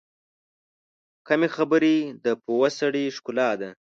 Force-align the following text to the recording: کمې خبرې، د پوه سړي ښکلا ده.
کمې 1.27 1.49
خبرې، 1.55 1.97
د 2.25 2.27
پوه 2.43 2.67
سړي 2.79 3.05
ښکلا 3.15 3.49
ده. 3.61 3.69